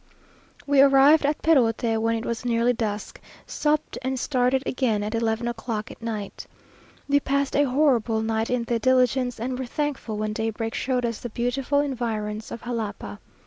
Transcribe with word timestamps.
We 0.65 0.81
arrived 0.81 1.27
at 1.27 1.43
Perote 1.43 1.95
when 2.01 2.15
it 2.15 2.25
was 2.25 2.43
nearly 2.43 2.73
dusk, 2.73 3.21
supped, 3.45 3.99
and 4.01 4.19
started 4.19 4.63
again 4.65 5.03
at 5.03 5.13
eleven 5.13 5.47
o'clock 5.47 5.91
at 5.91 6.01
night. 6.01 6.47
We 7.07 7.19
passed 7.19 7.55
a 7.55 7.65
horrible 7.65 8.23
night 8.23 8.49
in 8.49 8.63
the 8.63 8.79
diligence, 8.79 9.39
and 9.39 9.59
were 9.59 9.67
thankful 9.67 10.17
when 10.17 10.33
daybreak 10.33 10.73
showed 10.73 11.05
us 11.05 11.19
the 11.19 11.29
beautiful 11.29 11.81
environs 11.81 12.51
of 12.51 12.63
Jalapa. 12.63 13.19